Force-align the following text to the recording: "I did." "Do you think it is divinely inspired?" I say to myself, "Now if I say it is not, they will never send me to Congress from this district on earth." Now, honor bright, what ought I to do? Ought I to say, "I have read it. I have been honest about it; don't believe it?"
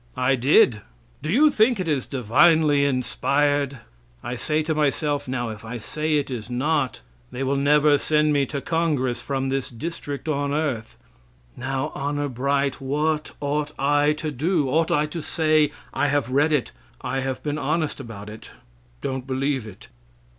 "I 0.17 0.33
did." 0.33 0.81
"Do 1.21 1.31
you 1.31 1.51
think 1.51 1.79
it 1.79 1.87
is 1.87 2.07
divinely 2.07 2.85
inspired?" 2.85 3.81
I 4.23 4.35
say 4.35 4.63
to 4.63 4.73
myself, 4.73 5.27
"Now 5.27 5.49
if 5.49 5.63
I 5.63 5.77
say 5.77 6.15
it 6.17 6.31
is 6.31 6.49
not, 6.49 7.01
they 7.31 7.43
will 7.43 7.55
never 7.55 7.99
send 7.99 8.33
me 8.33 8.47
to 8.47 8.61
Congress 8.61 9.21
from 9.21 9.49
this 9.49 9.69
district 9.69 10.27
on 10.27 10.51
earth." 10.53 10.97
Now, 11.55 11.91
honor 11.93 12.29
bright, 12.29 12.81
what 12.81 13.33
ought 13.39 13.73
I 13.77 14.13
to 14.13 14.31
do? 14.31 14.67
Ought 14.69 14.89
I 14.89 15.05
to 15.05 15.21
say, 15.21 15.69
"I 15.93 16.07
have 16.07 16.31
read 16.31 16.51
it. 16.51 16.71
I 17.01 17.19
have 17.19 17.43
been 17.43 17.59
honest 17.59 17.99
about 17.99 18.27
it; 18.27 18.49
don't 19.01 19.27
believe 19.27 19.67
it?" 19.67 19.87